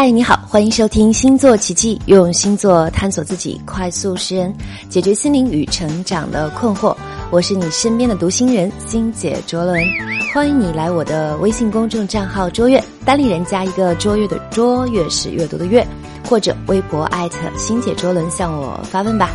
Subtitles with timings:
[0.00, 4.54] 嗨，你好，欢迎收听星座奇迹，用星座探索自己，快速识人，
[4.88, 6.96] 解决心灵与成长的困惑。
[7.32, 9.84] 我是你身边的读心人星姐卓伦，
[10.32, 15.84] 欢迎你来我的微信公众账号“卓越”，单立人加一个“卓越”的“卓越”是阅读的“阅”，
[16.30, 19.32] 或者微博艾特星姐卓伦向我发问吧。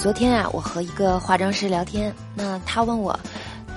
[0.00, 3.18] 昨天啊，我和一个化妆师聊天，那他问我。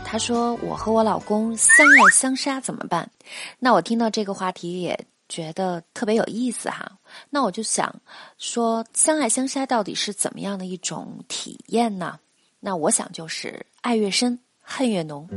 [0.05, 3.09] 他说：“我和我老公相爱相杀怎么办？”
[3.59, 4.97] 那我听到这个话题也
[5.27, 6.89] 觉得特别有意思哈。
[7.29, 7.93] 那我就想
[8.37, 12.19] 说，相爱相杀到底是怎么样的一种体验呢？
[12.59, 15.27] 那我想就是爱越深，恨越浓。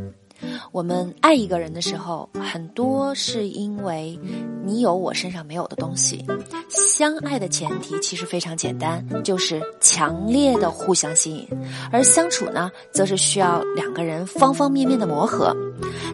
[0.73, 4.19] 我们爱一个人的时候，很多是因为
[4.65, 6.25] 你有我身上没有的东西。
[6.69, 11.49] 相爱的前提其实非常简单，就是强烈的互相吸引。
[11.91, 15.55] 而相处呢，则是需要两个人方方面面的磨合。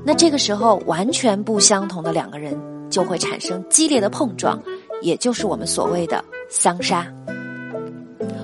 [0.05, 2.59] 那这个时候，完全不相同的两个人
[2.91, 4.62] 就会产生激烈的碰撞，
[5.01, 7.06] 也就是我们所谓的相杀。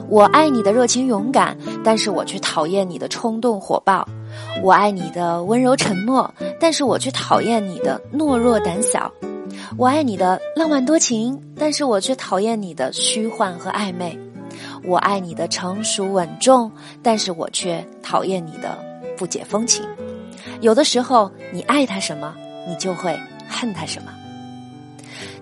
[0.09, 4.07] 我爱你的热情勇敢，但是我却讨厌你的冲动火爆。
[4.63, 9.11] 我爱你的温柔承诺，但是我却讨厌你的懦弱胆小；
[9.77, 14.19] 我爱你的浪漫多情，但是我却讨厌你的虚幻和暧昧；
[14.85, 16.71] 我爱你的成熟稳重，
[17.03, 18.79] 但是我却讨厌你的
[19.17, 19.85] 不解风情。
[20.61, 22.35] 有的时候，你爱他什么，
[22.69, 24.13] 你就会恨他什么。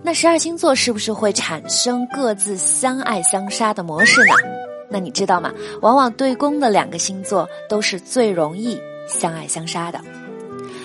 [0.02, 4.57] 那十二星座是不是会产生各自相爱相杀的模式呢？
[4.90, 5.52] 那你知道吗？
[5.82, 10.00] 往往对宫的两个星座都是最容易相爱相杀的。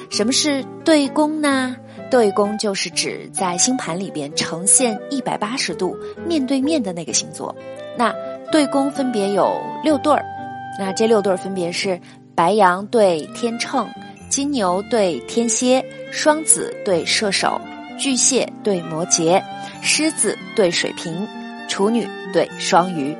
[0.09, 1.75] 什么是对宫呢？
[2.11, 7.55] 对宫就是指在星盘里边呈现一百八十度面对面的那个星座。
[7.97, 8.13] 那
[8.51, 10.23] 对宫分别有六对儿，
[10.77, 11.99] 那这六对儿分别是
[12.35, 13.87] 白羊对天秤、
[14.29, 17.59] 金牛对天蝎、双子对射手、
[17.97, 19.41] 巨蟹对摩羯、
[19.81, 21.27] 狮子对水瓶、
[21.67, 23.15] 处女对双鱼。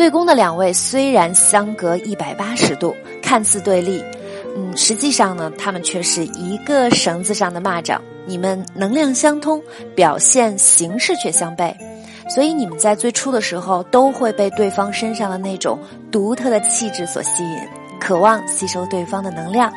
[0.00, 4.02] 对宫的两位虽然相隔一百八十度，看似对立，
[4.56, 7.98] 嗯，实际上呢，他们却是一个绳子上的蚂蚱。
[8.24, 9.62] 你们能量相通，
[9.94, 11.74] 表现形式却相悖，
[12.30, 15.78] 所以你们在最初的时候都会被对方身上的那种
[16.10, 17.58] 独特的气质所吸引，
[18.00, 19.70] 渴望吸收对方的能量。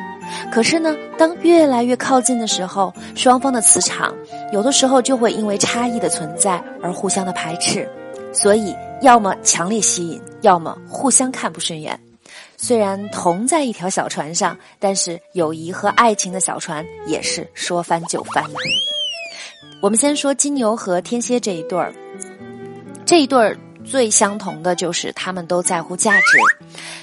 [0.50, 4.14] 可是呢，当越来越靠近的时候，双方的磁场
[4.54, 7.86] 有的时候就会因为差异的存在而互相的排斥。
[8.32, 12.00] 所以，要么强烈吸引，要么互相看不顺眼。
[12.56, 18.42] 虽然同在一条小船上，但是友谊和爱情的小船也是说翻就翻。
[19.82, 21.92] 我们先说金牛和天蝎这一对儿，
[23.04, 23.54] 这一对儿
[23.84, 26.38] 最相同的就是他们都在乎价值，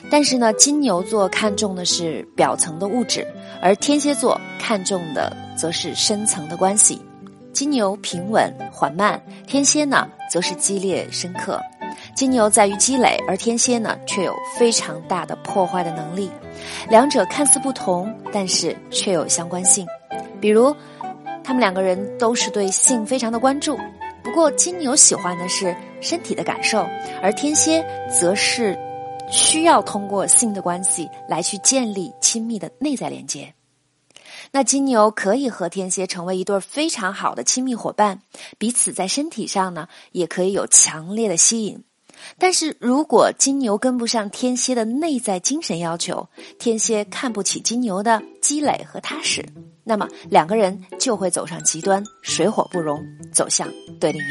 [0.10, 3.24] 但是呢，金牛座看重的是表层的物质，
[3.62, 7.00] 而天蝎座看重的则是深层的关系。
[7.54, 11.62] 金牛平稳缓慢，天蝎呢则是激烈深刻。
[12.16, 16.30] 金牛在于积累，而天蝎呢却有非常大的破坏的能力。
[16.90, 19.88] 两者看似不同，但是却有相关性。
[20.40, 20.76] 比如，
[21.44, 23.78] 他们两个人都是对性非常的关注，
[24.24, 26.86] 不过金牛喜欢的是身体的感受，
[27.22, 28.78] 而天蝎则是
[29.32, 33.54] 需要通过性的关系来去建立亲密的内在连接。
[34.52, 38.22] 那金牛可以和天蝎成为一对非常好的亲密伙伴，
[38.58, 41.84] 彼此在身体上呢也可以有强烈的吸引。
[42.38, 46.28] 但是如果金牛跟不上天蝎的内在精神要求，
[46.60, 49.46] 天蝎看不起金牛的积累和踏实，
[49.84, 53.68] 那么两个人就会走上极端，水火不容，走向
[54.00, 54.30] 对立面。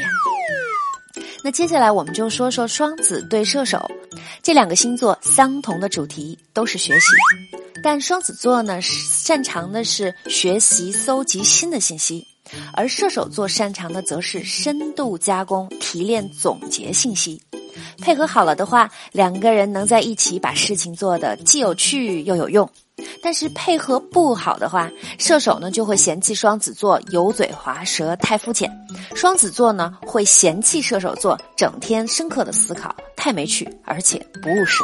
[1.43, 3.79] 那接下来我们就说说双子对射手
[4.43, 7.07] 这两个星座，相同的主题都是学习。
[7.83, 12.27] 但双子座呢，擅长的是学习、搜集新的信息，
[12.73, 17.41] 而射手座擅长的则是深度加工、提炼、总结信息。
[18.01, 22.69] 配合好了的话，两个人能在一起把事情做得既有趣又有用。
[23.23, 28.69] 但是配合不好的话，射手呢就会嫌弃双子座油嘴滑舌、太肤浅；
[29.15, 34.83] 双子座呢会嫌弃射手座整天深刻的思考、太没趣，而且不务实。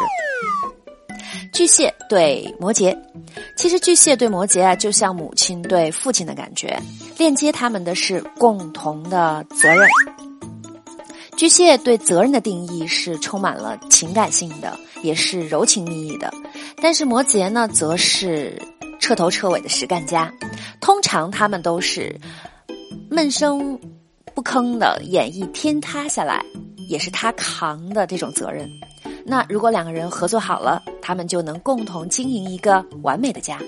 [1.53, 2.97] 巨蟹对摩羯，
[3.55, 6.79] 其实巨蟹对摩羯啊，就像母亲对父亲的感觉，
[7.17, 9.87] 链接他们的是共同的责任。
[11.37, 16.33] 巨蟹对责任的定义是充满了情感性的，也是柔情蜜意的，
[16.81, 18.59] 但是摩羯呢，则是
[18.99, 20.33] 彻头彻尾的实干家。
[20.81, 22.19] 通常他们都是
[23.07, 23.79] 闷声
[24.33, 26.43] 不吭的演绎天塌下来，
[26.89, 28.67] 也是他扛的这种责任。
[29.23, 33.59] 那如果两个人合作好了，他们就能共同经营一个完美的家。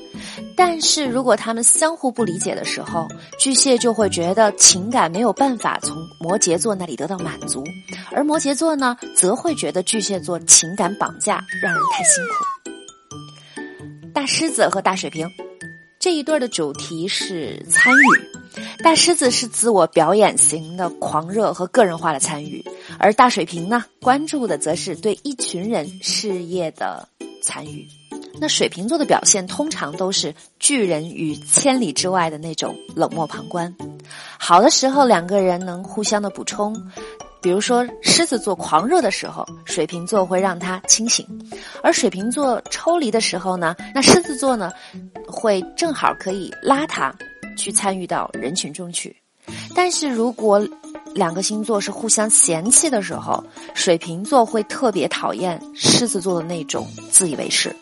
[0.59, 3.07] 但是如果他们相互不理解的时候，
[3.39, 7.63] 巨蟹就会觉得情感没有办法从摩羯座那里得到满足，
[8.11, 14.11] 而摩羯座呢，则会觉得巨蟹座情感绑架，让人太辛苦。
[14.13, 15.25] 大狮子和大水瓶
[15.97, 22.61] 这一对的主题是参与，大狮子是自我表演型的狂热和个人化的参与。
[22.99, 27.07] 而大水瓶呢，关注的则是对一群人事业的
[27.41, 27.87] 参与。
[28.39, 33.73] 那水瓶座的表现通常都是拒人于千里之外的那种冷漠旁观。
[34.37, 36.75] 好的时候，两个人能互相的补充。
[37.41, 41.25] 比如说，狮子座狂热的时候，水瓶座会让他清醒；
[41.81, 44.69] 而水瓶座抽离的时候呢，那狮子座呢，
[45.25, 47.15] 会正好可以拉他
[47.57, 49.15] 去参与到人群中去。
[49.73, 50.67] 但是如果
[51.15, 57.75] 两个星座是互相嫌弃的时候，水瓶座会特别讨厌狮子座的那种自以为是，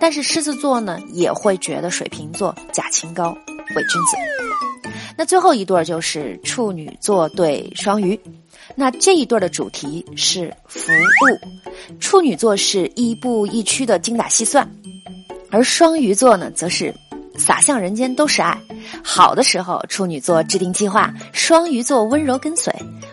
[0.00, 3.36] 但是狮子座呢也会觉得水瓶座假清高、
[3.76, 4.92] 伪君子。
[5.16, 8.18] 那最后一对就是处女座对双鱼，
[8.74, 14.68] 那这一对的主题是服务，处女座是亦步亦趋的精打细算，
[15.50, 16.92] 而双鱼座呢则是
[17.36, 18.60] 洒向人间都是爱。
[19.04, 22.72] 好的时候，处女座制定计划，双鱼座温柔跟随；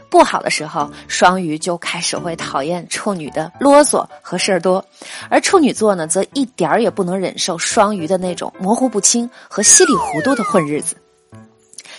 [0.10, 4.84] 不好的时候，双鱼就开始会讨厌处女的啰嗦和事儿多，
[5.30, 10.96] 而处女座呢，则一点儿也不能忍受双鱼的那种模糊不清和稀里糊涂的混日子。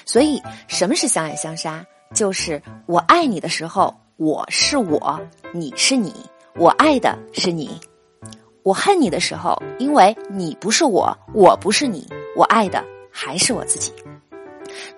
[0.07, 1.85] 所以，什么是相爱相杀？
[2.15, 5.21] 就是我爱你的时候，我是我，
[5.53, 6.15] 你是你，
[6.57, 7.69] 我爱的是你；
[8.63, 12.83] 我恨你的时候，因为你不是我，我不是你，我爱的。
[13.23, 13.93] 还是我自己。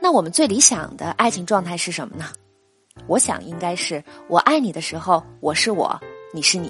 [0.00, 2.26] 那我们最理想的爱情状态是什么呢？
[3.08, 6.00] 我想应该是我爱你的时候，我是我，
[6.32, 6.68] 你是你；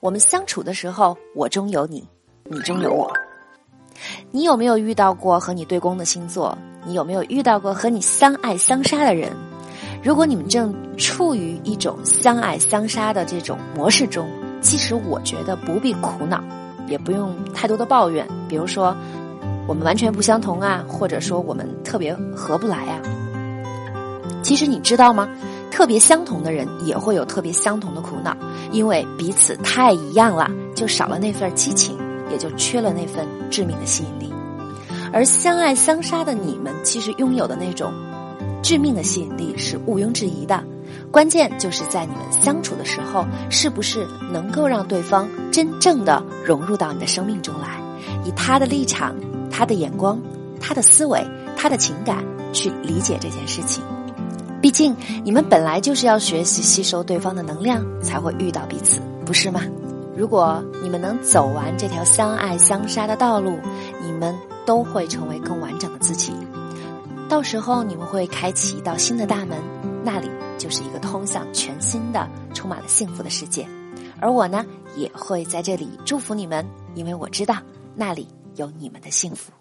[0.00, 2.06] 我们相处的时候，我中有你，
[2.44, 3.12] 你中有我。
[4.30, 6.56] 你有没有遇到过和你对宫的星座？
[6.84, 9.32] 你有没有遇到过和你相爱相杀的人？
[10.04, 14.30] 如果你们正处于一种相爱相杀的这种模式中，
[14.60, 16.40] 其实我觉得不必苦恼，
[16.86, 18.24] 也不用太多的抱怨。
[18.48, 18.96] 比如说。
[19.66, 23.00] 我们完全不相同啊，或者说我们特别合不来啊。
[24.42, 25.28] 其实你知道吗？
[25.70, 28.34] 特别相同的人也会有特别相同的苦恼，
[28.70, 31.98] 因为彼此太一样了，就少了那份激情，
[32.30, 34.32] 也就缺了那份致命的吸引力。
[35.12, 37.92] 而相爱相杀的你们，其实拥有的那种
[38.62, 40.62] 致命的吸引力是毋庸置疑的。
[41.10, 47.80] 关键就是在你们相处的时候，是不是能够让对方真正的融入到你的生命中来，
[48.24, 49.14] 以他的立场。
[49.56, 50.20] 他的眼光，
[50.60, 51.26] 他的思维，
[51.56, 52.22] 他的情感，
[52.52, 53.82] 去理解这件事情。
[54.60, 54.94] 毕竟
[55.24, 59.62] 你们本来就是要学习吸收对方的能量，才会遇到彼此，不是吗？
[60.14, 63.58] 如果你们能走完这条相爱相杀的道路，
[64.04, 64.34] 你们
[64.66, 66.34] 都会成为更完整的自己。
[67.26, 69.56] 到时候你们会开启一道新的大门，
[70.04, 70.28] 那里
[70.58, 73.66] 就是一个通向全新的、充满了幸福的世界。
[74.20, 74.66] 而我呢，
[74.96, 76.62] 也会在这里祝福你们，
[76.94, 77.56] 因为我知道
[77.94, 78.28] 那里。
[78.56, 79.52] 有你们的幸福。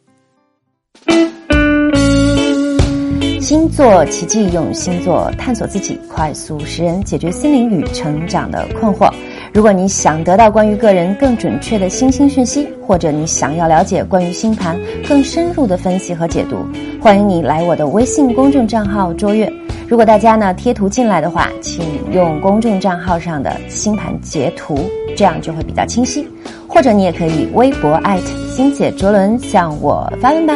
[3.41, 9.13] 星座奇迹，用星座探索自己，快速识人解决心灵与成长的困惑。
[9.53, 16.57] 如果你想得到关于个人更准确的星星讯息，或者你想要了解关于星盘更深入的分析和解读，
[16.99, 19.47] 欢迎你来我的微信公众账号卓越。
[19.87, 26.27] 如果大家呢贴图进来的话，请用公众账号上的星盘截图，这样就会比较清晰。
[26.67, 30.53] 或者你也可以微博艾特星姐卓伦向我发问吧。